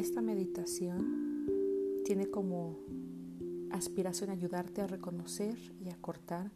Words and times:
Esta 0.00 0.22
meditación 0.22 1.44
tiene 2.06 2.30
como 2.30 2.78
aspiración 3.70 4.30
ayudarte 4.30 4.80
a 4.80 4.86
reconocer 4.86 5.58
y 5.84 5.90
a 5.90 5.96
cortar 6.00 6.50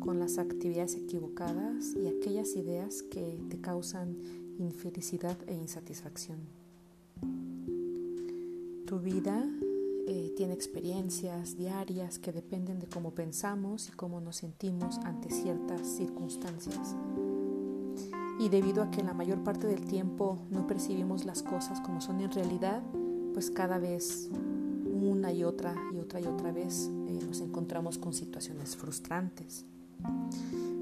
con 0.00 0.18
las 0.18 0.38
actividades 0.38 0.96
equivocadas 0.96 1.94
y 1.94 2.08
aquellas 2.08 2.56
ideas 2.56 3.04
que 3.04 3.38
te 3.48 3.60
causan 3.60 4.16
infelicidad 4.58 5.36
e 5.46 5.54
insatisfacción. 5.54 6.40
Tu 8.86 8.98
vida 8.98 9.48
eh, 10.08 10.34
tiene 10.36 10.54
experiencias 10.54 11.56
diarias 11.56 12.18
que 12.18 12.32
dependen 12.32 12.80
de 12.80 12.88
cómo 12.88 13.14
pensamos 13.14 13.88
y 13.88 13.92
cómo 13.92 14.20
nos 14.20 14.38
sentimos 14.38 14.98
ante 15.04 15.30
ciertas 15.30 15.86
circunstancias. 15.86 16.96
Y 18.38 18.48
debido 18.48 18.82
a 18.82 18.90
que 18.90 19.02
la 19.02 19.12
mayor 19.12 19.42
parte 19.44 19.66
del 19.66 19.84
tiempo 19.86 20.38
no 20.50 20.66
percibimos 20.66 21.24
las 21.24 21.42
cosas 21.42 21.80
como 21.80 22.00
son 22.00 22.20
en 22.20 22.30
realidad, 22.30 22.82
pues 23.32 23.50
cada 23.50 23.78
vez 23.78 24.30
una 25.00 25.32
y 25.32 25.44
otra 25.44 25.74
y 25.92 25.98
otra 25.98 26.20
y 26.20 26.26
otra 26.26 26.52
vez 26.52 26.90
eh, 27.08 27.20
nos 27.26 27.40
encontramos 27.40 27.98
con 27.98 28.12
situaciones 28.12 28.76
frustrantes. 28.76 29.64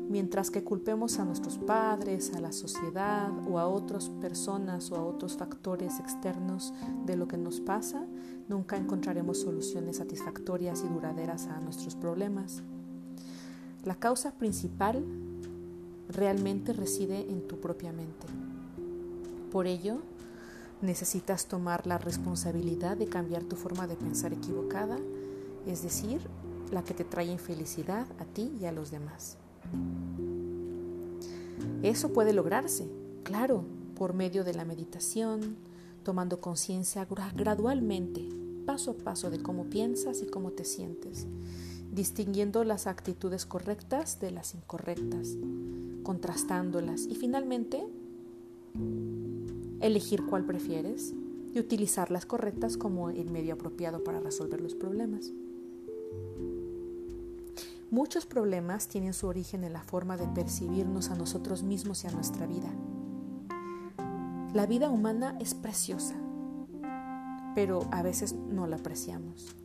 Mientras 0.09 0.51
que 0.51 0.65
culpemos 0.65 1.19
a 1.19 1.27
nuestros 1.27 1.59
padres, 1.59 2.33
a 2.35 2.41
la 2.41 2.53
sociedad 2.53 3.31
o 3.47 3.59
a 3.59 3.69
otras 3.69 4.09
personas 4.09 4.91
o 4.91 4.97
a 4.97 5.05
otros 5.05 5.37
factores 5.37 6.01
externos 6.01 6.73
de 7.05 7.17
lo 7.17 7.29
que 7.29 7.37
nos 7.37 7.61
pasa, 7.61 8.07
nunca 8.49 8.79
encontraremos 8.79 9.39
soluciones 9.39 9.99
satisfactorias 9.99 10.83
y 10.83 10.89
duraderas 10.89 11.47
a 11.49 11.61
nuestros 11.61 11.95
problemas. 11.95 12.63
La 13.85 13.97
causa 13.97 14.33
principal 14.33 15.05
realmente 16.09 16.73
reside 16.73 17.21
en 17.21 17.47
tu 17.47 17.61
propia 17.61 17.93
mente. 17.93 18.27
Por 19.51 19.67
ello, 19.67 19.99
necesitas 20.83 21.47
tomar 21.47 21.87
la 21.87 21.99
responsabilidad 21.99 22.97
de 22.97 23.07
cambiar 23.07 23.43
tu 23.45 23.57
forma 23.57 23.87
de 23.87 23.97
pensar 23.97 24.33
equivocada, 24.33 24.99
es 25.67 25.83
decir, 25.83 26.21
la 26.71 26.85
que 26.85 26.95
te 26.95 27.05
trae 27.05 27.27
infelicidad 27.27 28.07
a 28.19 28.25
ti 28.25 28.53
y 28.61 28.67
a 28.67 28.73
los 28.73 28.91
demás. 28.91 29.37
Eso 31.83 32.13
puede 32.13 32.33
lograrse, 32.33 32.89
claro, 33.25 33.65
por 33.95 34.15
medio 34.15 34.45
de 34.45 34.55
la 34.55 34.65
meditación, 34.65 35.57
tomando 36.03 36.41
conciencia 36.41 37.07
gradualmente, 37.35 38.29
paso 38.65 38.93
a 38.93 38.95
paso 38.95 39.31
de 39.31 39.43
cómo 39.43 39.65
piensas 39.65 40.23
y 40.23 40.27
cómo 40.27 40.53
te 40.53 40.65
sientes, 40.65 41.27
distinguiendo 41.99 42.63
las 42.63 42.87
actitudes 42.87 43.45
correctas 43.45 44.21
de 44.21 44.31
las 44.31 44.55
incorrectas, 44.55 45.37
contrastándolas 46.05 47.07
y 47.07 47.17
finalmente 47.17 47.85
elegir 49.81 50.25
cuál 50.25 50.45
prefieres 50.45 51.13
y 51.53 51.59
utilizar 51.59 52.13
las 52.13 52.25
correctas 52.25 52.77
como 52.77 53.11
el 53.11 53.33
medio 53.33 53.55
apropiado 53.55 54.05
para 54.05 54.21
resolver 54.21 54.61
los 54.61 54.77
problemas. 54.77 55.33
Muchos 57.91 58.27
problemas 58.27 58.87
tienen 58.87 59.13
su 59.13 59.27
origen 59.27 59.65
en 59.65 59.73
la 59.73 59.83
forma 59.83 60.17
de 60.17 60.29
percibirnos 60.29 61.11
a 61.11 61.17
nosotros 61.17 61.65
mismos 61.65 62.05
y 62.05 62.07
a 62.07 62.13
nuestra 62.13 62.47
vida. 62.47 62.73
La 64.55 64.67
vida 64.67 64.89
humana 64.89 65.37
es 65.41 65.55
preciosa, 65.55 66.15
pero 67.57 67.81
a 67.91 68.03
veces 68.03 68.35
no 68.35 68.69
la 68.69 68.77
apreciamos. 68.77 69.57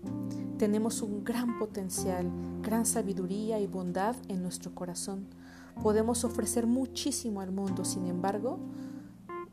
Tenemos 0.57 1.01
un 1.01 1.23
gran 1.23 1.57
potencial, 1.57 2.29
gran 2.61 2.85
sabiduría 2.85 3.59
y 3.59 3.67
bondad 3.67 4.15
en 4.27 4.41
nuestro 4.41 4.73
corazón. 4.73 5.27
Podemos 5.81 6.23
ofrecer 6.23 6.67
muchísimo 6.67 7.41
al 7.41 7.51
mundo, 7.51 7.83
sin 7.83 8.05
embargo, 8.05 8.59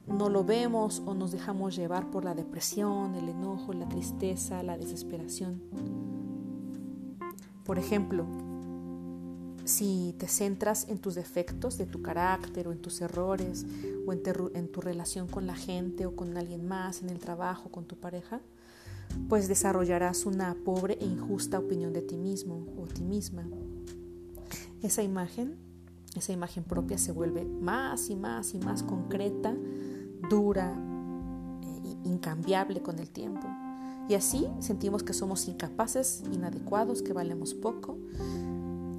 no 0.07 0.29
lo 0.29 0.45
vemos 0.45 1.03
o 1.07 1.15
nos 1.15 1.33
dejamos 1.33 1.77
llevar 1.77 2.11
por 2.11 2.25
la 2.25 2.35
depresión, 2.35 3.15
el 3.15 3.29
enojo, 3.29 3.73
la 3.73 3.89
tristeza, 3.89 4.63
la 4.63 4.77
desesperación. 4.77 5.63
Por 7.65 7.79
ejemplo, 7.79 8.27
si 9.65 10.15
te 10.19 10.27
centras 10.27 10.89
en 10.89 10.99
tus 10.99 11.15
defectos 11.15 11.79
de 11.79 11.87
tu 11.87 12.03
carácter 12.03 12.67
o 12.67 12.73
en 12.73 12.81
tus 12.81 13.01
errores 13.01 13.65
o 14.07 14.13
en, 14.13 14.69
tu 14.69 14.81
relación 14.81 15.29
con 15.29 15.47
la 15.47 15.55
gente 15.55 16.07
o 16.07 16.17
con 16.17 16.37
alguien 16.37 16.67
más, 16.67 17.03
en 17.03 17.11
el 17.11 17.21
trabajo, 17.21 17.71
con 17.71 17.85
tu 17.85 17.97
pareja, 17.97 18.41
pues 19.29 19.49
desarrollarás 19.49 20.27
una 20.27 20.55
pobre 20.65 20.99
e 21.01 21.05
injusta 21.05 21.59
opinión 21.59 21.93
de 21.93 22.03
ti 22.03 22.17
mismo 22.17 22.67
o 22.77 22.87
ti 22.87 23.03
misma. 23.03 23.45
Esa 24.83 25.03
imagen, 25.03 25.57
esa 26.17 26.33
imagen 26.33 26.65
propia 26.65 26.99
se 26.99 27.13
vuelve 27.13 27.45
más 27.45 28.11
y 28.11 28.17
más 28.17 28.55
y 28.55 28.59
más 28.59 28.83
concreta 28.83 29.55
dura, 30.29 30.75
e 31.85 32.09
incambiable 32.09 32.83
con 32.83 32.99
el 32.99 33.11
tiempo. 33.11 33.47
Y 34.09 34.15
así 34.15 34.49
sentimos 34.59 35.03
que 35.03 35.13
somos 35.13 35.47
incapaces, 35.47 36.25
inadecuados, 36.33 37.03
que 37.03 37.13
valemos 37.13 37.55
poco. 37.55 37.97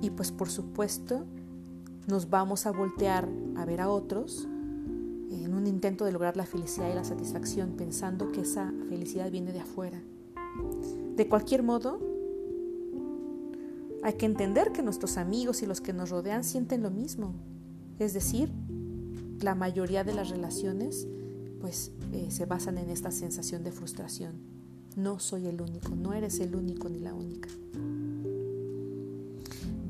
Y 0.02 0.10
pues 0.12 0.32
por 0.32 0.50
supuesto 0.50 1.26
nos 2.08 2.30
vamos 2.30 2.66
a 2.66 2.72
voltear 2.72 3.28
a 3.58 3.66
ver 3.66 3.82
a 3.82 3.90
otros 3.90 4.48
en 5.31 5.53
un 5.53 5.68
intento 5.68 6.06
de 6.06 6.12
lograr 6.12 6.38
la 6.38 6.46
felicidad 6.46 6.92
y 6.92 6.96
la 6.96 7.03
satisfacción 7.03 7.72
pensando 7.78 8.31
que 8.31 8.42
esa 8.42 8.74
felicidad 8.90 9.31
viene 9.31 9.53
de 9.53 9.62
afuera. 9.62 10.02
De 11.16 11.28
cualquier 11.28 11.64
modo, 11.64 12.00
hay 14.03 14.14
que 14.14 14.25
entender 14.25 14.72
que 14.72 14.81
nuestros 14.81 15.18
amigos 15.18 15.62
y 15.62 15.66
los 15.66 15.81
que 15.81 15.94
nos 15.94 16.09
rodean 16.09 16.44
sienten 16.44 16.81
lo 16.81 16.92
mismo. 16.92 17.34
Es 18.00 18.14
decir, 18.14 18.52
la 19.40 19.56
mayoría 19.56 20.03
de 20.03 20.14
las 20.14 20.30
relaciones 20.30 21.08
pues 21.59 21.92
eh, 22.12 22.31
se 22.31 22.46
basan 22.46 22.78
en 22.78 22.90
esta 22.90 23.12
sensación 23.12 23.63
de 23.63 23.72
frustración. 23.72 24.34
No 24.96 25.19
soy 25.19 25.48
el 25.48 25.62
único, 25.62 25.96
no 25.96 26.13
eres 26.13 26.40
el 26.40 26.56
único 26.56 26.90
ni 26.90 27.00
la 27.00 27.13
única. 27.13 27.50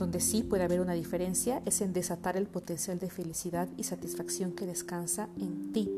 Donde 0.02 0.20
sí 0.20 0.42
puede 0.42 0.64
haber 0.64 0.82
una 0.82 0.94
diferencia 0.94 1.62
es 1.64 1.80
en 1.80 1.94
desatar 1.94 2.36
el 2.36 2.48
potencial 2.48 2.98
de 2.98 3.12
felicidad 3.12 3.70
y 3.78 3.84
satisfacción 3.84 4.52
que 4.52 4.66
descansa 4.66 5.30
en 5.40 5.74
ti, 5.74 5.92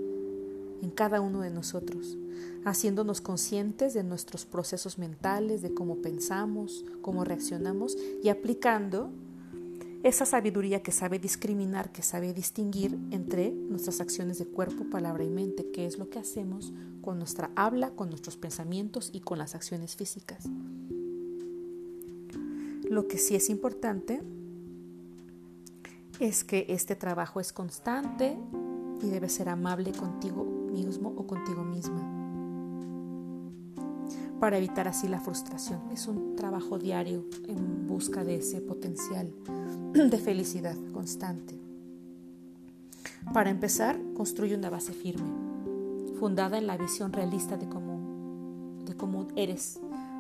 en 0.81 0.91
cada 0.91 1.21
uno 1.21 1.39
de 1.39 1.49
nosotros, 1.49 2.17
haciéndonos 2.65 3.21
conscientes 3.21 3.93
de 3.93 4.03
nuestros 4.03 4.45
procesos 4.45 4.97
mentales, 4.97 5.61
de 5.61 5.73
cómo 5.73 6.01
pensamos, 6.01 6.83
cómo 7.01 7.23
reaccionamos 7.23 7.95
y 8.21 8.27
aplicando 8.27 9.09
esa 10.03 10.25
sabiduría 10.25 10.83
que 10.83 10.91
sabe 10.91 11.17
discriminar, 11.17 11.93
que 11.93 12.01
sabe 12.01 12.33
distinguir 12.33 12.99
entre 13.11 13.51
nuestras 13.51 14.01
acciones 14.01 14.37
de 14.37 14.47
cuerpo, 14.47 14.83
palabra 14.89 15.23
y 15.23 15.29
mente, 15.29 15.71
que 15.71 15.85
es 15.85 15.97
lo 15.97 16.09
que 16.09 16.19
hacemos 16.19 16.73
con 17.01 17.19
nuestra 17.19 17.51
habla, 17.55 17.91
con 17.91 18.09
nuestros 18.09 18.35
pensamientos 18.35 19.11
y 19.13 19.21
con 19.21 19.37
las 19.37 19.55
acciones 19.55 19.95
físicas. 19.95 20.49
Lo 22.93 23.07
que 23.07 23.17
sí 23.17 23.33
es 23.33 23.49
importante 23.49 24.21
es 26.19 26.43
que 26.43 26.67
este 26.69 26.95
trabajo 26.95 27.39
es 27.39 27.51
constante 27.51 28.37
y 29.01 29.07
debe 29.07 29.29
ser 29.29 29.49
amable 29.49 29.91
contigo 29.93 30.45
mismo 30.71 31.11
o 31.17 31.25
contigo 31.25 31.63
misma 31.63 32.07
para 34.39 34.59
evitar 34.59 34.87
así 34.87 35.07
la 35.07 35.19
frustración. 35.19 35.81
Es 35.91 36.07
un 36.07 36.35
trabajo 36.35 36.77
diario 36.77 37.25
en 37.47 37.87
busca 37.87 38.23
de 38.23 38.35
ese 38.35 38.61
potencial 38.61 39.33
de 39.93 40.17
felicidad 40.19 40.75
constante. 40.93 41.57
Para 43.33 43.49
empezar, 43.49 43.99
construye 44.13 44.53
una 44.53 44.69
base 44.69 44.93
firme, 44.93 45.31
fundada 46.19 46.59
en 46.59 46.67
la 46.67 46.77
visión 46.77 47.11
realista 47.11 47.57
de 47.57 47.67
cómo, 47.67 48.83
de 48.85 48.95
cómo 48.95 49.29
eres, 49.35 49.79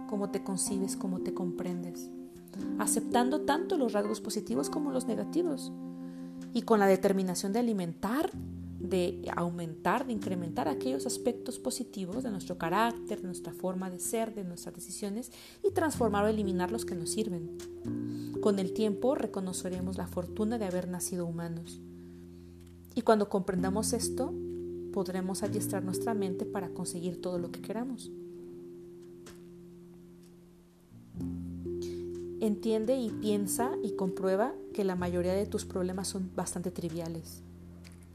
cómo 0.09 0.31
te 0.31 0.41
concibes, 0.41 0.95
cómo 0.95 1.19
te 1.19 1.35
comprendes, 1.35 2.09
aceptando 2.79 3.41
tanto 3.41 3.77
los 3.77 3.93
rasgos 3.93 4.21
positivos 4.21 4.69
como 4.69 4.91
los 4.91 5.07
negativos 5.07 5.71
y 6.53 6.61
con 6.63 6.79
la 6.79 6.87
determinación 6.87 7.53
de 7.53 7.59
alimentar, 7.59 8.29
de 8.79 9.31
aumentar, 9.35 10.05
de 10.05 10.13
incrementar 10.13 10.67
aquellos 10.67 11.05
aspectos 11.05 11.57
positivos 11.57 12.23
de 12.23 12.31
nuestro 12.31 12.57
carácter, 12.57 13.21
de 13.21 13.27
nuestra 13.27 13.53
forma 13.53 13.89
de 13.89 13.99
ser, 13.99 14.35
de 14.35 14.43
nuestras 14.43 14.75
decisiones 14.75 15.31
y 15.63 15.71
transformar 15.71 16.25
o 16.25 16.27
eliminar 16.27 16.71
los 16.71 16.85
que 16.85 16.95
nos 16.95 17.09
sirven. 17.09 17.57
Con 18.41 18.59
el 18.59 18.73
tiempo 18.73 19.15
reconoceremos 19.15 19.97
la 19.97 20.07
fortuna 20.07 20.57
de 20.57 20.65
haber 20.65 20.89
nacido 20.89 21.25
humanos. 21.25 21.81
Y 22.93 23.01
cuando 23.01 23.29
comprendamos 23.29 23.93
esto, 23.93 24.33
podremos 24.91 25.41
adiestrar 25.43 25.83
nuestra 25.83 26.13
mente 26.13 26.45
para 26.45 26.69
conseguir 26.69 27.19
todo 27.19 27.39
lo 27.39 27.51
que 27.51 27.61
queramos. 27.61 28.11
Entiende 32.43 32.97
y 32.97 33.09
piensa 33.09 33.71
y 33.81 33.91
comprueba 33.91 34.53
que 34.73 34.83
la 34.83 34.95
mayoría 34.95 35.33
de 35.33 35.45
tus 35.45 35.63
problemas 35.63 36.09
son 36.09 36.29
bastante 36.35 36.71
triviales. 36.71 37.41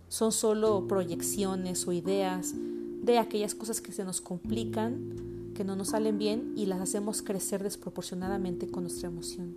Son 0.08 0.32
solo 0.32 0.86
proyecciones 0.86 1.86
o 1.86 1.92
ideas 1.92 2.54
de 2.54 3.18
aquellas 3.18 3.54
cosas 3.54 3.80
que 3.80 3.92
se 3.92 4.04
nos 4.04 4.20
complican, 4.20 5.52
que 5.54 5.64
no 5.64 5.76
nos 5.76 5.88
salen 5.88 6.18
bien 6.18 6.52
y 6.56 6.66
las 6.66 6.80
hacemos 6.80 7.22
crecer 7.22 7.62
desproporcionadamente 7.62 8.68
con 8.68 8.82
nuestra 8.82 9.08
emoción 9.08 9.56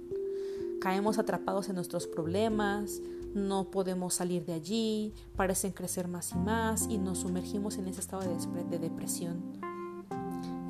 caemos 0.82 1.20
atrapados 1.20 1.70
en 1.70 1.76
nuestros 1.76 2.08
problemas, 2.08 3.02
no 3.36 3.66
podemos 3.70 4.16
salir 4.16 4.46
de 4.46 4.54
allí, 4.54 5.14
parecen 5.38 5.72
crecer 5.72 6.08
más 6.08 6.32
y 6.32 6.38
más 6.40 6.88
y 6.90 6.98
nos 6.98 7.20
sumergimos 7.20 7.78
en 7.78 7.88
ese 7.88 8.02
estado 8.02 8.24
de, 8.24 8.80
depresión. 8.80 9.44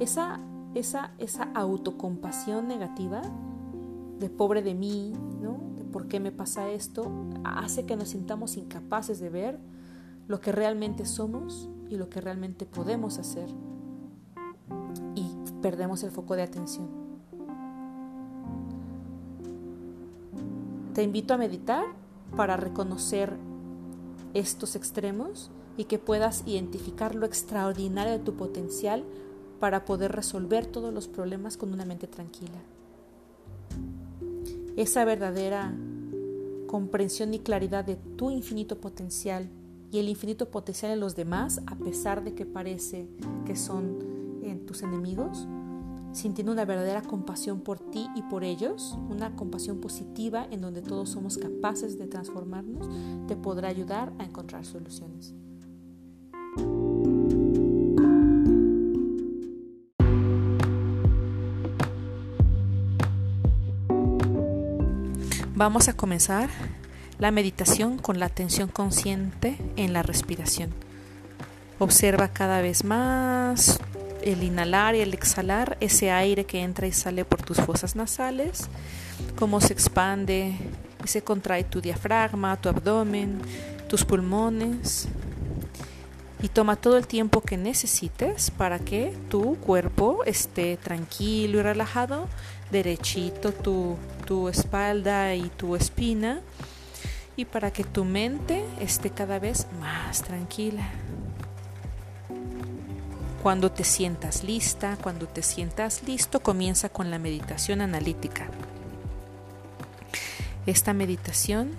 esa, 0.01 0.41
esa, 0.75 1.13
esa 1.17 1.43
autocompasión 1.55 2.67
negativa 2.67 3.21
de 4.21 4.29
pobre 4.29 4.61
de 4.61 4.75
mí, 4.75 5.13
¿no? 5.41 5.59
De 5.75 5.83
por 5.83 6.07
qué 6.07 6.21
me 6.21 6.31
pasa 6.31 6.69
esto, 6.69 7.11
hace 7.43 7.85
que 7.85 7.97
nos 7.97 8.09
sintamos 8.09 8.55
incapaces 8.55 9.19
de 9.19 9.29
ver 9.29 9.59
lo 10.27 10.39
que 10.39 10.53
realmente 10.53 11.05
somos 11.05 11.69
y 11.89 11.97
lo 11.97 12.09
que 12.09 12.21
realmente 12.21 12.65
podemos 12.65 13.17
hacer 13.17 13.49
y 15.15 15.25
perdemos 15.61 16.03
el 16.03 16.11
foco 16.11 16.35
de 16.35 16.43
atención. 16.43 16.87
Te 20.93 21.03
invito 21.03 21.33
a 21.33 21.37
meditar 21.37 21.85
para 22.37 22.57
reconocer 22.57 23.35
estos 24.33 24.75
extremos 24.75 25.49
y 25.77 25.85
que 25.85 25.99
puedas 25.99 26.43
identificar 26.45 27.15
lo 27.15 27.25
extraordinario 27.25 28.13
de 28.13 28.19
tu 28.19 28.35
potencial 28.35 29.03
para 29.59 29.83
poder 29.83 30.11
resolver 30.11 30.65
todos 30.67 30.93
los 30.93 31.07
problemas 31.07 31.57
con 31.57 31.73
una 31.73 31.85
mente 31.85 32.07
tranquila. 32.07 32.59
Esa 34.75 35.05
verdadera 35.05 35.73
comprensión 36.67 37.33
y 37.33 37.39
claridad 37.39 37.83
de 37.83 37.97
tu 37.97 38.31
infinito 38.31 38.79
potencial 38.79 39.49
y 39.91 39.99
el 39.99 40.07
infinito 40.07 40.49
potencial 40.49 40.93
en 40.93 41.01
los 41.01 41.15
demás, 41.15 41.61
a 41.67 41.75
pesar 41.75 42.23
de 42.23 42.33
que 42.33 42.45
parece 42.45 43.09
que 43.45 43.57
son 43.57 44.39
eh, 44.41 44.55
tus 44.65 44.81
enemigos, 44.81 45.47
sintiendo 46.13 46.53
una 46.53 46.65
verdadera 46.65 47.01
compasión 47.01 47.59
por 47.59 47.79
ti 47.79 48.07
y 48.15 48.21
por 48.23 48.43
ellos, 48.43 48.97
una 49.09 49.35
compasión 49.35 49.81
positiva 49.81 50.47
en 50.49 50.61
donde 50.61 50.81
todos 50.81 51.09
somos 51.09 51.37
capaces 51.37 51.97
de 51.97 52.07
transformarnos, 52.07 52.87
te 53.27 53.35
podrá 53.35 53.67
ayudar 53.67 54.13
a 54.17 54.23
encontrar 54.23 54.65
soluciones. 54.65 55.35
Vamos 65.63 65.89
a 65.89 65.93
comenzar 65.93 66.49
la 67.19 67.29
meditación 67.29 67.99
con 67.99 68.19
la 68.19 68.25
atención 68.25 68.67
consciente 68.67 69.59
en 69.75 69.93
la 69.93 70.01
respiración. 70.01 70.71
Observa 71.77 72.29
cada 72.29 72.61
vez 72.61 72.83
más 72.83 73.79
el 74.23 74.41
inhalar 74.41 74.95
y 74.95 75.01
el 75.01 75.13
exhalar, 75.13 75.77
ese 75.79 76.09
aire 76.09 76.45
que 76.45 76.63
entra 76.63 76.87
y 76.87 76.91
sale 76.91 77.25
por 77.25 77.43
tus 77.43 77.57
fosas 77.57 77.95
nasales, 77.95 78.69
cómo 79.35 79.61
se 79.61 79.73
expande 79.73 80.55
y 81.05 81.07
se 81.07 81.21
contrae 81.21 81.63
tu 81.63 81.79
diafragma, 81.79 82.59
tu 82.59 82.67
abdomen, 82.67 83.39
tus 83.87 84.03
pulmones. 84.03 85.09
Y 86.41 86.49
toma 86.49 86.75
todo 86.75 86.97
el 86.97 87.05
tiempo 87.05 87.41
que 87.41 87.57
necesites 87.57 88.49
para 88.51 88.79
que 88.79 89.15
tu 89.29 89.57
cuerpo 89.57 90.23
esté 90.25 90.77
tranquilo 90.77 91.59
y 91.59 91.61
relajado, 91.61 92.27
derechito 92.71 93.51
tu, 93.51 93.95
tu 94.25 94.49
espalda 94.49 95.35
y 95.35 95.49
tu 95.49 95.75
espina 95.75 96.41
y 97.35 97.45
para 97.45 97.71
que 97.71 97.83
tu 97.83 98.05
mente 98.05 98.63
esté 98.79 99.09
cada 99.09 99.39
vez 99.39 99.67
más 99.79 100.23
tranquila. 100.23 100.89
Cuando 103.41 103.71
te 103.71 103.83
sientas 103.83 104.43
lista, 104.43 104.97
cuando 105.01 105.27
te 105.27 105.41
sientas 105.41 106.03
listo, 106.03 106.41
comienza 106.41 106.89
con 106.89 107.09
la 107.09 107.17
meditación 107.17 107.81
analítica. 107.81 108.47
Esta 110.67 110.93
meditación 110.93 111.71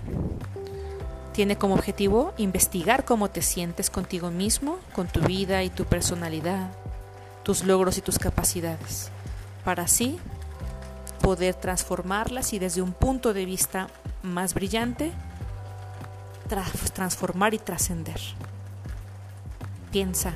tiene 1.32 1.56
como 1.56 1.74
objetivo 1.74 2.34
investigar 2.36 3.04
cómo 3.04 3.30
te 3.30 3.42
sientes 3.42 3.90
contigo 3.90 4.30
mismo, 4.30 4.78
con 4.92 5.08
tu 5.08 5.20
vida 5.20 5.62
y 5.62 5.70
tu 5.70 5.84
personalidad, 5.84 6.70
tus 7.42 7.64
logros 7.64 7.98
y 7.98 8.02
tus 8.02 8.18
capacidades, 8.18 9.10
para 9.64 9.84
así 9.84 10.18
poder 11.20 11.54
transformarlas 11.54 12.52
y 12.52 12.58
desde 12.58 12.82
un 12.82 12.92
punto 12.92 13.32
de 13.32 13.46
vista 13.46 13.88
más 14.22 14.54
brillante, 14.54 15.12
transformar 16.94 17.54
y 17.54 17.58
trascender. 17.58 18.20
Piensa, 19.90 20.34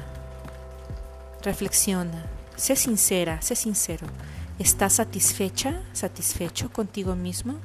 reflexiona, 1.43 2.25
sé 2.57 2.77
sincera, 2.77 3.43
sé 3.43 3.55
sincero. 3.57 4.07
¿Estás 4.59 4.95
satisfecha, 4.95 5.83
satisfecho 5.93 6.73
contigo 6.73 7.15
mismo? 7.15 7.57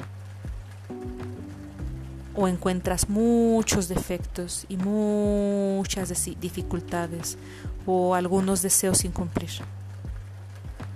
¿O 2.36 2.48
encuentras 2.48 3.10
muchos 3.10 3.90
defectos 3.90 4.66
y 4.70 4.78
muchas 4.78 6.10
dificultades 6.40 7.38
o 7.86 8.16
algunos 8.16 8.62
deseos 8.62 9.00
sin 9.00 9.12
cumplir? 9.12 9.52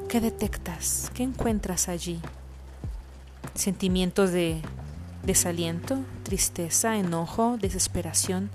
¿Qué 0.07 0.21
detectas? 0.21 1.11
¿Qué 1.13 1.23
encuentras 1.23 1.89
allí? 1.89 2.21
Sentimientos 3.53 4.31
de 4.31 4.61
desaliento, 5.23 5.99
tristeza, 6.23 6.95
enojo, 6.97 7.57
desesperación, 7.59 8.49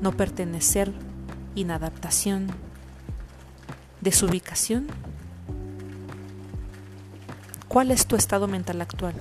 no 0.00 0.12
pertenecer, 0.12 0.92
inadaptación, 1.54 2.46
desubicación. 4.00 4.86
¿Cuál 7.68 7.90
es 7.90 8.06
tu 8.06 8.16
estado 8.16 8.48
mental 8.48 8.80
actual? 8.80 9.14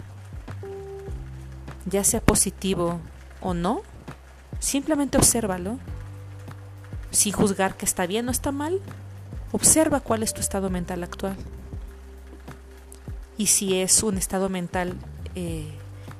Ya 1.90 2.04
sea 2.04 2.22
positivo 2.22 3.00
o 3.42 3.54
no, 3.54 3.82
simplemente 4.60 5.18
obsérvalo. 5.18 5.80
Sin 7.12 7.34
juzgar 7.34 7.76
que 7.76 7.86
está 7.86 8.06
bien 8.06 8.28
o 8.28 8.32
está 8.32 8.52
mal, 8.52 8.80
observa 9.52 10.00
cuál 10.00 10.22
es 10.22 10.34
tu 10.34 10.42
estado 10.42 10.70
mental 10.70 11.04
actual. 11.04 11.36
Y 13.38 13.48
si 13.48 13.80
es 13.82 14.04
un 14.04 14.18
estado 14.18 14.50
mental 14.50 14.94
eh, 15.34 15.72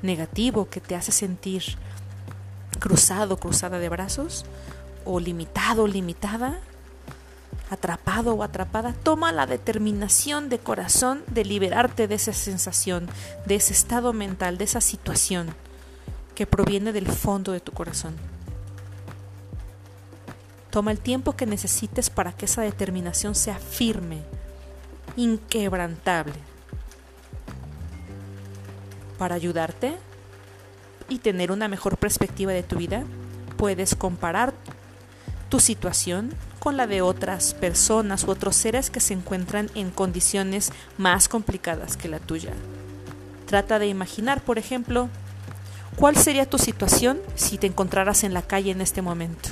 negativo 0.02 0.70
que 0.70 0.82
te 0.82 0.96
hace 0.96 1.12
sentir 1.12 1.64
cruzado, 2.80 3.38
cruzada 3.38 3.78
de 3.78 3.90
brazos, 3.90 4.46
o 5.06 5.20
limitado, 5.20 5.88
limitada, 5.88 6.60
atrapado 7.70 8.34
o 8.34 8.44
atrapada, 8.44 8.94
toma 8.94 9.32
la 9.32 9.46
determinación 9.46 10.50
de 10.50 10.60
corazón 10.60 11.24
de 11.28 11.46
liberarte 11.46 12.08
de 12.08 12.16
esa 12.16 12.34
sensación, 12.34 13.08
de 13.46 13.56
ese 13.56 13.74
estado 13.74 14.14
mental, 14.14 14.58
de 14.58 14.64
esa 14.64 14.82
situación 14.82 15.54
que 16.36 16.48
proviene 16.48 16.92
del 16.92 17.08
fondo 17.08 17.52
de 17.52 17.60
tu 17.60 17.72
corazón. 17.72 18.16
Toma 20.70 20.92
el 20.92 21.00
tiempo 21.00 21.36
que 21.36 21.46
necesites 21.46 22.10
para 22.10 22.32
que 22.32 22.46
esa 22.46 22.62
determinación 22.62 23.36
sea 23.36 23.58
firme, 23.58 24.22
inquebrantable, 25.16 26.36
para 29.18 29.36
ayudarte 29.36 29.98
y 31.10 31.20
tener 31.20 31.52
una 31.52 31.68
mejor 31.68 31.98
perspectiva 31.98 32.54
de 32.54 32.64
tu 32.64 32.78
vida, 32.78 33.04
puedes 33.58 33.96
comparar 33.96 34.54
tu 35.50 35.60
situación 35.60 36.34
con 36.60 36.78
la 36.78 36.88
de 36.88 37.02
otras 37.02 37.54
personas 37.54 38.24
u 38.24 38.32
otros 38.32 38.56
seres 38.56 38.90
que 38.90 39.00
se 39.00 39.14
encuentran 39.14 39.70
en 39.76 39.90
condiciones 39.90 40.72
más 40.98 41.28
complicadas 41.28 41.98
que 41.98 42.08
la 42.08 42.20
tuya. 42.20 42.54
Trata 43.46 43.80
de 43.80 43.88
imaginar, 43.88 44.42
por 44.42 44.60
ejemplo, 44.60 45.10
cuál 45.96 46.16
sería 46.16 46.50
tu 46.50 46.58
situación 46.58 47.20
si 47.36 47.58
te 47.58 47.68
encontraras 47.68 48.24
en 48.24 48.34
la 48.34 48.42
calle 48.42 48.72
en 48.72 48.82
este 48.82 49.02
momento, 49.02 49.50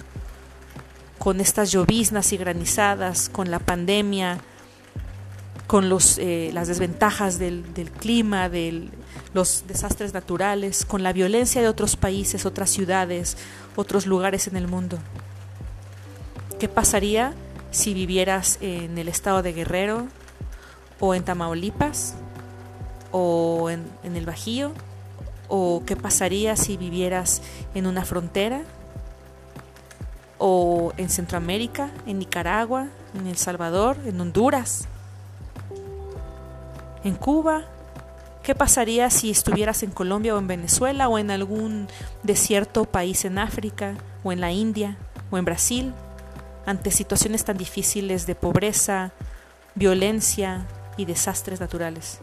con 1.18 1.40
estas 1.40 1.72
lloviznas 1.72 2.32
y 2.34 2.38
granizadas, 2.38 3.30
con 3.30 3.50
la 3.50 3.60
pandemia, 3.60 4.40
con 5.66 5.90
los, 5.90 6.18
eh, 6.20 6.52
las 6.54 6.68
desventajas 6.68 7.40
del, 7.40 7.74
del 7.74 7.92
clima, 7.92 8.50
de 8.50 8.90
los 9.34 9.66
desastres 9.68 10.14
naturales, 10.14 10.86
con 10.86 11.04
la 11.04 11.12
violencia 11.12 11.62
de 11.62 11.68
otros 11.68 11.96
países, 11.96 12.46
otras 12.46 12.70
ciudades, 12.70 13.38
otros 13.76 14.06
lugares 14.06 14.48
en 14.48 14.56
el 14.58 14.68
mundo. 14.68 15.00
¿Qué 16.60 16.68
pasaría 16.68 17.34
si 17.72 17.94
vivieras 17.94 18.58
en 18.62 18.98
el 18.98 19.08
estado 19.08 19.44
de 19.44 19.54
Guerrero 19.54 20.08
o 21.00 21.14
en 21.14 21.24
Tamaulipas 21.24 22.16
o 23.12 23.70
en, 23.70 23.86
en 24.04 24.16
el 24.16 24.26
Bajío? 24.26 24.72
¿O 25.50 25.84
qué 25.86 25.96
pasaría 25.96 26.56
si 26.56 26.78
vivieras 26.78 27.42
en 27.74 27.88
una 27.88 28.06
frontera? 28.06 28.62
¿O 30.40 30.94
en 30.98 31.10
Centroamérica, 31.10 31.92
en 32.06 32.20
Nicaragua, 32.20 32.88
en 33.16 33.28
El 33.28 33.38
Salvador, 33.38 33.98
en 34.06 34.20
Honduras? 34.20 34.88
en 37.08 37.16
Cuba? 37.16 37.64
¿Qué 38.44 38.56
pasaría 38.56 39.10
si 39.10 39.30
estuvieras 39.30 39.84
en 39.84 39.92
Colombia 39.92 40.36
o 40.36 40.40
en 40.40 40.48
Venezuela 40.48 41.10
o 41.10 41.18
en 41.18 41.32
algún 41.32 41.88
desierto 42.24 42.86
país 42.86 43.26
en 43.26 43.38
África 43.40 43.96
o 44.24 44.32
en 44.32 44.40
la 44.40 44.52
India 44.52 44.98
o 45.32 45.38
en 45.38 45.46
Brasil 45.46 45.94
ante 46.68 46.92
situaciones 46.92 47.46
tan 47.46 47.58
difíciles 47.58 48.28
de 48.28 48.36
pobreza, 48.36 49.14
violencia 49.74 50.68
y 50.98 51.06
desastres 51.06 51.62
naturales, 51.62 52.20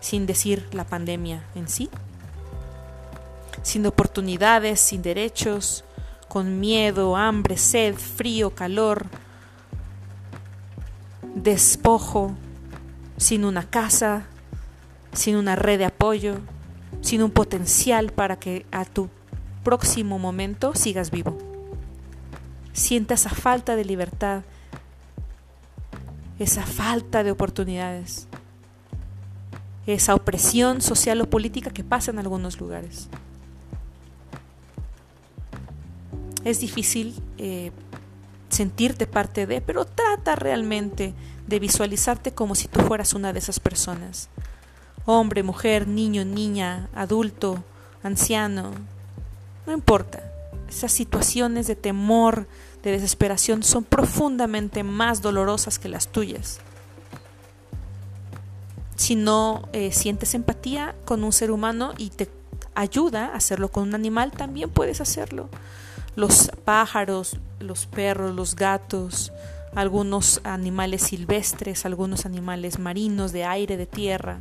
sin 0.00 0.24
decir 0.24 0.66
la 0.72 0.84
pandemia 0.84 1.44
en 1.54 1.68
sí? 1.68 1.90
Sin 3.62 3.84
oportunidades, 3.84 4.80
sin 4.80 5.02
derechos, 5.02 5.84
con 6.28 6.60
miedo, 6.60 7.14
hambre, 7.14 7.58
sed, 7.58 7.94
frío, 7.94 8.54
calor, 8.54 9.04
despojo, 11.34 12.34
sin 13.18 13.44
una 13.44 13.68
casa, 13.68 14.24
sin 15.12 15.36
una 15.36 15.56
red 15.56 15.78
de 15.78 15.84
apoyo, 15.84 16.36
sin 17.02 17.22
un 17.22 17.30
potencial 17.30 18.12
para 18.12 18.36
que 18.36 18.64
a 18.72 18.86
tu 18.86 19.10
próximo 19.62 20.18
momento 20.18 20.74
sigas 20.74 21.10
vivo. 21.10 21.36
Sienta 22.74 23.14
esa 23.14 23.30
falta 23.30 23.76
de 23.76 23.84
libertad, 23.84 24.42
esa 26.38 26.66
falta 26.66 27.22
de 27.22 27.30
oportunidades, 27.30 28.26
esa 29.86 30.14
opresión 30.14 30.82
social 30.82 31.20
o 31.20 31.30
política 31.30 31.70
que 31.70 31.84
pasa 31.84 32.10
en 32.10 32.18
algunos 32.18 32.58
lugares. 32.58 33.08
Es 36.44 36.60
difícil 36.60 37.14
eh, 37.38 37.70
sentirte 38.48 39.06
parte 39.06 39.46
de, 39.46 39.60
pero 39.60 39.84
trata 39.84 40.34
realmente 40.34 41.14
de 41.46 41.58
visualizarte 41.60 42.34
como 42.34 42.56
si 42.56 42.66
tú 42.66 42.80
fueras 42.80 43.14
una 43.14 43.32
de 43.32 43.38
esas 43.38 43.60
personas. 43.60 44.28
Hombre, 45.06 45.44
mujer, 45.44 45.86
niño, 45.86 46.24
niña, 46.24 46.88
adulto, 46.92 47.62
anciano, 48.02 48.72
no 49.64 49.72
importa. 49.72 50.33
Esas 50.68 50.92
situaciones 50.92 51.66
de 51.66 51.76
temor, 51.76 52.46
de 52.82 52.92
desesperación 52.92 53.62
son 53.62 53.84
profundamente 53.84 54.82
más 54.82 55.22
dolorosas 55.22 55.78
que 55.78 55.88
las 55.88 56.08
tuyas. 56.08 56.60
Si 58.96 59.16
no 59.16 59.68
eh, 59.72 59.92
sientes 59.92 60.34
empatía 60.34 60.94
con 61.04 61.24
un 61.24 61.32
ser 61.32 61.50
humano 61.50 61.92
y 61.98 62.10
te 62.10 62.28
ayuda 62.74 63.26
a 63.26 63.36
hacerlo 63.36 63.68
con 63.68 63.88
un 63.88 63.94
animal, 63.94 64.32
también 64.32 64.70
puedes 64.70 65.00
hacerlo. 65.00 65.48
Los 66.16 66.50
pájaros, 66.64 67.38
los 67.58 67.86
perros, 67.86 68.34
los 68.34 68.54
gatos, 68.54 69.32
algunos 69.74 70.40
animales 70.44 71.02
silvestres, 71.02 71.84
algunos 71.84 72.26
animales 72.26 72.78
marinos, 72.78 73.32
de 73.32 73.44
aire, 73.44 73.76
de 73.76 73.86
tierra. 73.86 74.38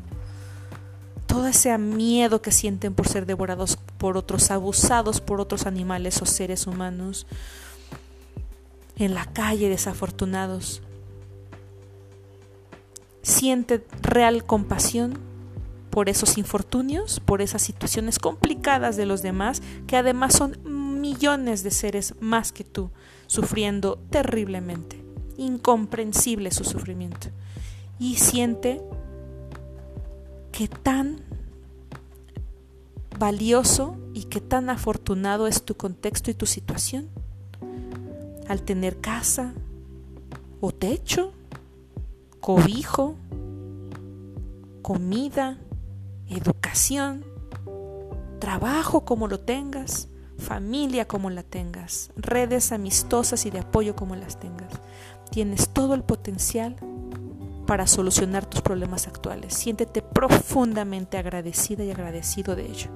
Todo 1.26 1.48
ese 1.48 1.76
miedo 1.80 2.42
que 2.42 2.52
sienten 2.52 2.94
por 2.94 3.08
ser 3.08 3.26
devorados 3.26 3.80
por 4.04 4.18
otros, 4.18 4.52
abusados 4.52 5.22
por 5.22 5.40
otros 5.40 5.66
animales 5.66 6.22
o 6.22 6.26
seres 6.26 6.68
humanos, 6.68 7.26
en 8.98 9.14
la 9.14 9.26
calle 9.28 9.70
desafortunados. 9.70 10.82
Siente 13.22 13.82
real 14.02 14.44
compasión 14.44 15.18
por 15.90 16.10
esos 16.10 16.38
infortunios, 16.38 17.22
por 17.22 17.42
esas 17.42 17.62
situaciones 17.62 18.20
complicadas 18.20 18.98
de 18.98 19.06
los 19.06 19.22
demás, 19.22 19.62
que 19.88 19.96
además 19.96 20.34
son 20.34 20.60
millones 21.00 21.64
de 21.64 21.72
seres 21.72 22.16
más 22.20 22.52
que 22.52 22.66
tú, 22.66 22.92
sufriendo 23.28 24.00
terriblemente 24.10 25.02
incomprensible 25.38 26.52
su 26.52 26.66
sufrimiento. 26.66 27.30
Y 28.00 28.16
siente 28.16 28.82
que 30.52 30.68
tan 30.68 31.22
valioso 33.18 33.98
y 34.14 34.26
que 34.26 34.42
tan 34.42 34.70
afortunado 34.70 35.48
es 35.48 35.64
tu 35.64 35.76
contexto 35.76 36.32
y 36.32 36.34
tu 36.34 36.46
situación. 36.46 37.10
Al 38.48 38.62
tener 38.62 39.00
casa 39.00 39.54
o 40.62 40.72
techo, 40.72 41.34
cobijo, 42.40 43.16
comida, 44.82 45.58
educación, 46.30 47.26
trabajo 48.40 49.06
como 49.06 49.28
lo 49.28 49.40
tengas, 49.40 50.10
familia 50.38 51.08
como 51.08 51.30
la 51.30 51.44
tengas, 51.44 52.12
redes 52.16 52.72
amistosas 52.72 53.46
y 53.46 53.52
de 53.52 53.60
apoyo 53.60 53.96
como 53.96 54.16
las 54.16 54.40
tengas 54.40 54.70
tienes 55.34 55.70
todo 55.70 55.96
el 55.96 56.04
potencial 56.04 56.76
para 57.74 57.88
solucionar 57.88 58.46
tus 58.46 58.62
problemas 58.62 59.08
actuales. 59.08 59.56
Siéntete 59.56 60.04
profundamente 60.04 61.18
agradecida 61.18 61.84
y 61.84 61.90
agradecido 61.90 62.56
de 62.56 62.68
ello. 62.68 62.92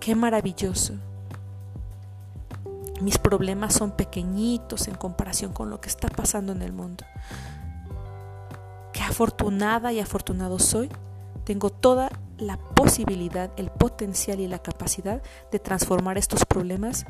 Qué 0.00 0.14
maravilloso. 0.14 0.94
Mis 3.02 3.18
problemas 3.18 3.74
son 3.74 3.90
pequeñitos 3.90 4.88
en 4.88 4.94
comparación 4.94 5.52
con 5.52 5.68
lo 5.68 5.82
que 5.82 5.90
está 5.90 6.08
pasando 6.08 6.52
en 6.52 6.62
el 6.62 6.72
mundo. 6.72 7.04
Qué 8.94 9.02
afortunada 9.02 9.92
y 9.92 10.00
afortunado 10.00 10.58
soy. 10.58 10.88
Tengo 11.44 11.68
toda 11.68 12.08
la 12.38 12.56
posibilidad, 12.56 13.50
el 13.58 13.68
potencial 13.68 14.40
y 14.40 14.48
la 14.48 14.60
capacidad 14.60 15.20
de 15.50 15.58
transformar 15.58 16.16
estos 16.16 16.46
problemas 16.46 17.04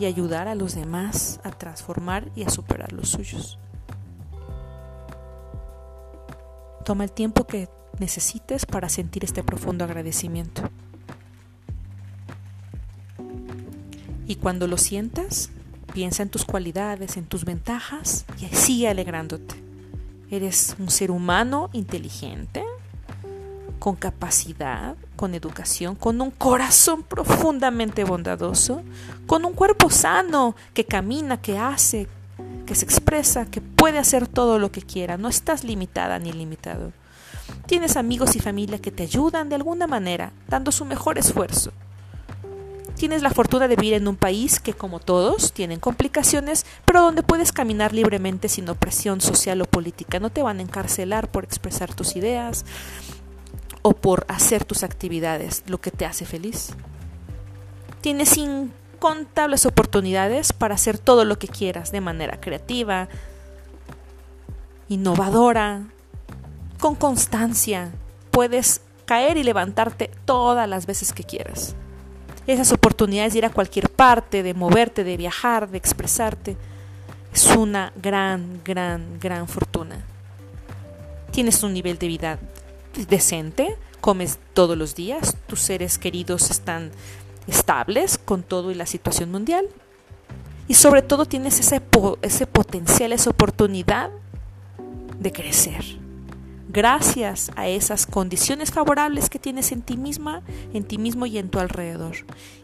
y 0.00 0.06
ayudar 0.06 0.48
a 0.48 0.56
los 0.56 0.74
demás 0.74 1.38
a 1.44 1.52
transformar 1.52 2.28
y 2.34 2.42
a 2.42 2.50
superar 2.50 2.92
los 2.92 3.10
suyos. 3.10 3.59
Toma 6.90 7.04
el 7.04 7.12
tiempo 7.12 7.46
que 7.46 7.68
necesites 8.00 8.66
para 8.66 8.88
sentir 8.88 9.22
este 9.22 9.44
profundo 9.44 9.84
agradecimiento. 9.84 10.68
Y 14.26 14.34
cuando 14.34 14.66
lo 14.66 14.76
sientas, 14.76 15.50
piensa 15.94 16.24
en 16.24 16.30
tus 16.30 16.44
cualidades, 16.44 17.16
en 17.16 17.26
tus 17.26 17.44
ventajas 17.44 18.24
y 18.40 18.46
sigue 18.56 18.88
alegrándote. 18.88 19.54
Eres 20.32 20.74
un 20.80 20.90
ser 20.90 21.12
humano 21.12 21.70
inteligente, 21.72 22.64
con 23.78 23.94
capacidad, 23.94 24.96
con 25.14 25.36
educación, 25.36 25.94
con 25.94 26.20
un 26.20 26.32
corazón 26.32 27.04
profundamente 27.04 28.02
bondadoso, 28.02 28.82
con 29.28 29.44
un 29.44 29.52
cuerpo 29.52 29.90
sano 29.90 30.56
que 30.74 30.84
camina, 30.86 31.40
que 31.40 31.56
hace, 31.56 32.08
que 32.70 32.76
se 32.76 32.84
expresa, 32.84 33.46
que 33.46 33.60
puede 33.60 33.98
hacer 33.98 34.28
todo 34.28 34.60
lo 34.60 34.70
que 34.70 34.82
quiera. 34.82 35.16
No 35.16 35.26
estás 35.26 35.64
limitada 35.64 36.20
ni 36.20 36.30
limitado. 36.30 36.92
Tienes 37.66 37.96
amigos 37.96 38.36
y 38.36 38.38
familia 38.38 38.78
que 38.78 38.92
te 38.92 39.02
ayudan 39.02 39.48
de 39.48 39.56
alguna 39.56 39.88
manera, 39.88 40.30
dando 40.46 40.70
su 40.70 40.84
mejor 40.84 41.18
esfuerzo. 41.18 41.72
Tienes 42.94 43.22
la 43.22 43.30
fortuna 43.30 43.66
de 43.66 43.74
vivir 43.74 43.94
en 43.94 44.06
un 44.06 44.14
país 44.14 44.60
que, 44.60 44.72
como 44.72 45.00
todos, 45.00 45.52
tienen 45.52 45.80
complicaciones, 45.80 46.64
pero 46.84 47.02
donde 47.02 47.24
puedes 47.24 47.50
caminar 47.50 47.92
libremente 47.92 48.48
sin 48.48 48.68
opresión 48.68 49.20
social 49.20 49.60
o 49.62 49.64
política. 49.64 50.20
No 50.20 50.30
te 50.30 50.44
van 50.44 50.60
a 50.60 50.62
encarcelar 50.62 51.28
por 51.28 51.42
expresar 51.42 51.92
tus 51.92 52.14
ideas, 52.14 52.64
o 53.82 53.94
por 53.94 54.26
hacer 54.28 54.64
tus 54.64 54.84
actividades, 54.84 55.64
lo 55.66 55.80
que 55.80 55.90
te 55.90 56.06
hace 56.06 56.24
feliz. 56.24 56.68
Tienes 58.00 58.28
incontables 59.00 59.64
oportunidades 59.64 60.52
para 60.52 60.74
hacer 60.74 60.98
todo 60.98 61.24
lo 61.24 61.38
que 61.38 61.48
quieras 61.48 61.90
de 61.90 62.02
manera 62.02 62.38
creativa, 62.38 63.08
innovadora, 64.90 65.84
con 66.78 66.96
constancia. 66.96 67.92
Puedes 68.30 68.82
caer 69.06 69.38
y 69.38 69.42
levantarte 69.42 70.10
todas 70.26 70.68
las 70.68 70.84
veces 70.84 71.14
que 71.14 71.24
quieras. 71.24 71.74
Esas 72.46 72.72
oportunidades 72.72 73.32
de 73.32 73.38
ir 73.38 73.46
a 73.46 73.50
cualquier 73.50 73.88
parte, 73.88 74.42
de 74.42 74.52
moverte, 74.52 75.02
de 75.02 75.16
viajar, 75.16 75.70
de 75.70 75.78
expresarte, 75.78 76.58
es 77.32 77.46
una 77.56 77.94
gran, 77.96 78.60
gran, 78.64 79.18
gran 79.18 79.48
fortuna. 79.48 80.04
Tienes 81.30 81.62
un 81.62 81.72
nivel 81.72 81.96
de 81.96 82.06
vida 82.06 82.38
decente, 83.08 83.78
comes 84.02 84.38
todos 84.52 84.76
los 84.76 84.94
días, 84.94 85.36
tus 85.46 85.60
seres 85.60 85.96
queridos 85.96 86.50
están 86.50 86.90
estables 87.50 88.16
con 88.16 88.42
todo 88.42 88.70
y 88.70 88.74
la 88.74 88.86
situación 88.86 89.30
mundial. 89.30 89.66
Y 90.68 90.74
sobre 90.74 91.02
todo 91.02 91.26
tienes 91.26 91.58
ese, 91.58 91.82
ese 92.22 92.46
potencial, 92.46 93.12
esa 93.12 93.30
oportunidad 93.30 94.10
de 95.18 95.32
crecer. 95.32 95.84
Gracias 96.68 97.50
a 97.56 97.66
esas 97.66 98.06
condiciones 98.06 98.70
favorables 98.70 99.28
que 99.28 99.40
tienes 99.40 99.72
en 99.72 99.82
ti 99.82 99.96
misma, 99.96 100.42
en 100.72 100.84
ti 100.84 100.98
mismo 100.98 101.26
y 101.26 101.38
en 101.38 101.50
tu 101.50 101.58
alrededor. 101.58 102.14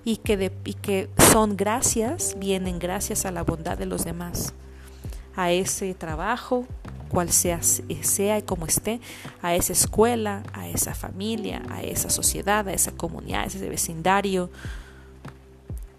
Y 0.05 0.19
que, 0.19 0.53
y 0.65 0.75
que 0.75 1.11
son 1.33 1.57
gracias, 1.57 2.37
vienen 2.39 2.79
gracias 2.79 3.27
a 3.27 3.33
la 3.33 3.43
bondad 3.43 3.77
de 3.77 3.87
los 3.87 4.05
demás. 4.05 4.55
A 5.35 5.51
ese 5.51 5.93
trabajo, 5.95 6.65
cual 7.07 7.31
sea, 7.31 7.61
sea 7.63 8.39
y 8.39 8.43
como 8.43 8.67
esté, 8.67 9.01
a 9.43 9.55
esa 9.55 9.73
escuela, 9.73 10.43
a 10.53 10.69
esa 10.69 10.95
familia, 10.95 11.63
a 11.71 11.83
esa 11.83 12.11
sociedad, 12.11 12.69
a 12.69 12.73
esa 12.73 12.93
comunidad, 12.93 13.43
a 13.43 13.47
ese 13.47 13.69
vecindario. 13.69 14.51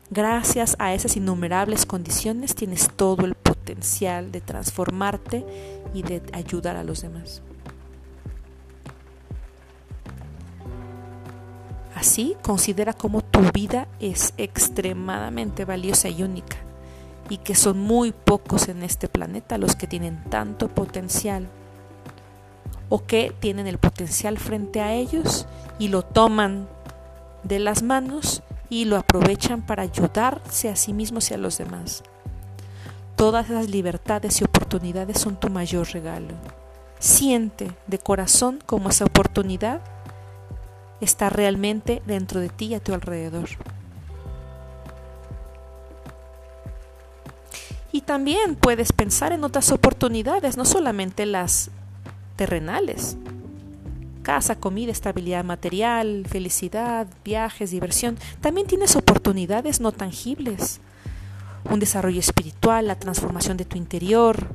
Gracias 0.10 0.76
a 0.80 0.94
esas 0.94 1.18
innumerables 1.18 1.86
condiciones 1.86 2.56
tienes 2.56 2.90
todo 2.96 3.26
el 3.26 3.36
potencial 3.36 4.32
de 4.32 4.42
transformarte 4.42 5.46
y 5.94 6.04
de 6.04 6.22
ayudar 6.34 6.78
a 6.78 6.84
los 6.84 7.02
demás. 7.02 7.42
Así, 11.96 12.38
considera 12.44 12.94
cómo 12.94 13.24
tu 13.24 13.42
vida 13.52 13.88
es 14.00 14.34
extremadamente 14.38 15.66
valiosa 15.66 16.10
y 16.10 16.22
única 16.22 16.66
y 17.29 17.38
que 17.38 17.55
son 17.55 17.79
muy 17.79 18.12
pocos 18.12 18.69
en 18.69 18.84
este 18.84 19.07
planeta 19.07 19.57
los 19.57 19.75
que 19.75 19.88
tienen 19.88 20.24
tanto 20.29 20.67
potencial 20.67 21.48
o 22.89 23.05
que 23.05 23.34
tienen 23.39 23.67
el 23.67 23.77
potencial 23.77 24.38
frente 24.38 24.81
a 24.81 24.93
ellos 24.93 25.46
y 25.79 25.89
lo 25.89 26.03
toman 26.03 26.67
de 27.43 27.60
las 27.60 27.84
manos 27.84 28.43
y 28.69 28.86
lo 28.86 28.98
aprovechan 28.98 29.62
para 29.62 29.84
ayudarse 29.84 30.69
a 30.69 30.75
sí 30.75 30.93
mismos 30.93 31.31
y 31.31 31.34
a 31.34 31.38
los 31.38 31.57
demás. 31.57 32.03
Todas 33.15 33.50
esas 33.50 33.69
libertades 33.69 34.39
y 34.41 34.43
oportunidades 34.43 35.19
son 35.19 35.39
tu 35.39 35.50
mayor 35.50 35.88
regalo. 35.91 36.34
Siente 37.00 37.72
de 37.88 38.00
corazón 38.00 38.60
como 38.65 38.89
esa 38.89 39.05
oportunidad 39.05 39.81
está 41.01 41.29
realmente 41.29 42.01
dentro 42.05 42.39
de 42.39 42.50
ti 42.50 42.67
y 42.67 42.74
a 42.75 42.79
tu 42.79 42.93
alrededor. 42.93 43.50
Y 47.98 48.01
también 48.01 48.54
puedes 48.54 48.94
pensar 48.94 49.32
en 49.32 49.44
otras 49.44 49.72
oportunidades, 49.72 50.56
no 50.56 50.66
solamente 50.66 51.25
las 51.25 51.72
terrenales. 52.36 53.18
Casa, 54.22 54.54
comida, 54.54 54.92
estabilidad 54.92 55.44
material, 55.44 56.27
felicidad, 56.30 57.08
viajes, 57.25 57.72
diversión. 57.72 58.16
También 58.39 58.68
tienes 58.68 58.96
oportunidades 58.96 59.82
no 59.82 59.92
tangibles. 59.92 60.80
Un 61.72 61.80
desarrollo 61.80 62.20
espiritual, 62.20 62.86
la 62.86 63.00
transformación 63.00 63.58
de 63.58 63.66
tu 63.66 63.80
interior. 63.80 64.46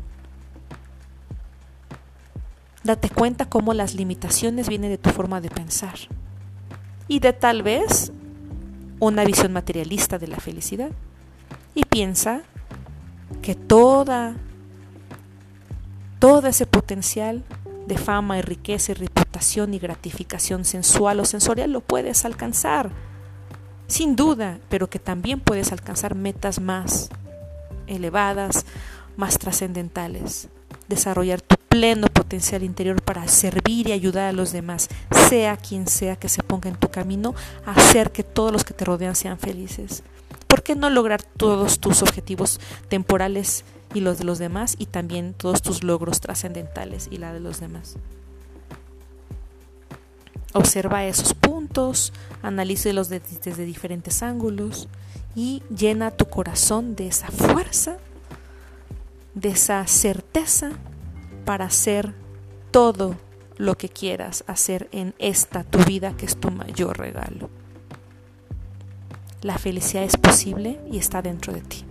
Date 2.84 3.10
cuenta 3.10 3.46
cómo 3.46 3.74
las 3.74 3.94
limitaciones 3.96 4.68
vienen 4.68 4.90
de 4.90 4.98
tu 4.98 5.10
forma 5.10 5.40
de 5.40 5.50
pensar 5.50 5.96
y 7.08 7.18
de 7.18 7.32
tal 7.32 7.64
vez 7.64 8.12
una 9.00 9.24
visión 9.24 9.52
materialista 9.52 10.20
de 10.20 10.28
la 10.28 10.36
felicidad. 10.36 10.92
Y 11.74 11.86
piensa 11.86 12.42
que 13.42 13.54
toda, 13.54 14.36
todo 16.18 16.46
ese 16.46 16.64
potencial 16.64 17.42
de 17.86 17.98
fama 17.98 18.38
y 18.38 18.42
riqueza 18.42 18.92
y 18.92 18.94
reputación 18.94 19.74
y 19.74 19.78
gratificación 19.78 20.64
sensual 20.64 21.20
o 21.20 21.24
sensorial 21.24 21.72
lo 21.72 21.80
puedes 21.80 22.24
alcanzar, 22.24 22.90
sin 23.88 24.16
duda, 24.16 24.58
pero 24.68 24.88
que 24.88 25.00
también 25.00 25.40
puedes 25.40 25.72
alcanzar 25.72 26.14
metas 26.14 26.60
más 26.60 27.10
elevadas, 27.88 28.64
más 29.16 29.38
trascendentales, 29.38 30.48
desarrollar 30.88 31.40
tu 31.40 31.56
pleno 31.68 32.06
potencial 32.06 32.62
interior 32.62 33.02
para 33.02 33.26
servir 33.26 33.88
y 33.88 33.92
ayudar 33.92 34.28
a 34.28 34.32
los 34.32 34.52
demás, 34.52 34.88
sea 35.28 35.56
quien 35.56 35.88
sea 35.88 36.16
que 36.16 36.28
se 36.28 36.42
ponga 36.42 36.70
en 36.70 36.76
tu 36.76 36.88
camino, 36.88 37.34
hacer 37.66 38.12
que 38.12 38.22
todos 38.22 38.52
los 38.52 38.64
que 38.64 38.74
te 38.74 38.84
rodean 38.84 39.16
sean 39.16 39.38
felices. 39.38 40.04
¿Por 40.52 40.62
qué 40.62 40.76
no 40.76 40.90
lograr 40.90 41.22
todos 41.22 41.78
tus 41.78 42.02
objetivos 42.02 42.60
temporales 42.90 43.64
y 43.94 44.00
los 44.00 44.18
de 44.18 44.24
los 44.24 44.38
demás 44.38 44.76
y 44.78 44.84
también 44.84 45.32
todos 45.32 45.62
tus 45.62 45.82
logros 45.82 46.20
trascendentales 46.20 47.08
y 47.10 47.16
la 47.16 47.32
de 47.32 47.40
los 47.40 47.58
demás? 47.58 47.96
Observa 50.52 51.06
esos 51.06 51.32
puntos, 51.32 52.12
analícelos 52.42 53.08
desde 53.08 53.64
diferentes 53.64 54.22
ángulos 54.22 54.88
y 55.34 55.62
llena 55.74 56.10
tu 56.10 56.26
corazón 56.26 56.96
de 56.96 57.06
esa 57.06 57.28
fuerza, 57.28 57.96
de 59.32 59.48
esa 59.48 59.86
certeza 59.86 60.72
para 61.46 61.64
hacer 61.64 62.12
todo 62.70 63.16
lo 63.56 63.78
que 63.78 63.88
quieras 63.88 64.44
hacer 64.46 64.90
en 64.92 65.14
esta 65.18 65.64
tu 65.64 65.78
vida 65.78 66.14
que 66.14 66.26
es 66.26 66.38
tu 66.38 66.50
mayor 66.50 66.98
regalo. 66.98 67.61
La 69.42 69.58
felicidad 69.58 70.04
es 70.04 70.16
posible 70.16 70.78
y 70.88 70.98
está 70.98 71.20
dentro 71.20 71.52
de 71.52 71.62
ti. 71.62 71.84